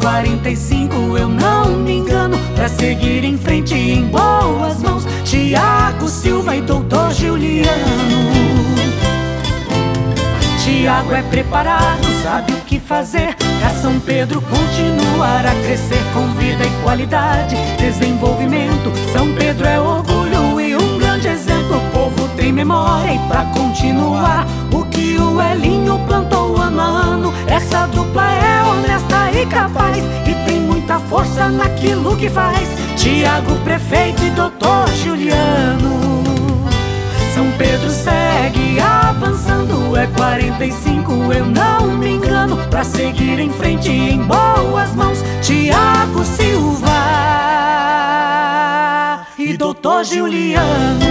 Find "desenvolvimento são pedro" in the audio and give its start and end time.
17.78-19.66